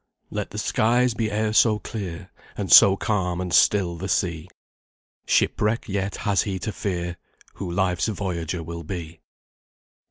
[0.31, 4.49] Let the skies be e'er so clear, And so calm and still the sea,
[5.27, 7.17] Shipwreck yet has he to fear,
[7.57, 9.21] Who life's voyager will be."